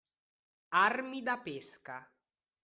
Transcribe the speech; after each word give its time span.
Armi 0.85 1.21
da 1.27 1.37
pesca 1.43 1.95